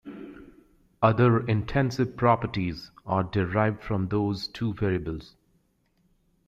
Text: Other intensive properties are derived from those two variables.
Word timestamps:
Other 1.03 1.45
intensive 1.45 2.17
properties 2.17 2.89
are 3.05 3.21
derived 3.23 3.83
from 3.83 4.07
those 4.07 4.47
two 4.47 4.73
variables. 4.73 5.35